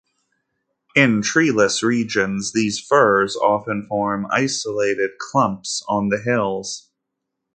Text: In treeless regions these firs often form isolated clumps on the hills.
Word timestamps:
In 0.95 1.21
treeless 1.21 1.83
regions 1.83 2.53
these 2.53 2.79
firs 2.79 3.35
often 3.35 3.85
form 3.85 4.25
isolated 4.31 5.19
clumps 5.19 5.83
on 5.87 6.09
the 6.09 6.17
hills. 6.17 6.89